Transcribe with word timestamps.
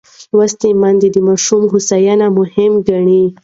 لوستې 0.35 0.69
میندې 0.81 1.07
د 1.13 1.17
ماشوم 1.27 1.63
هوساینه 1.71 2.27
مهمه 2.37 2.79
ګڼي. 2.87 3.23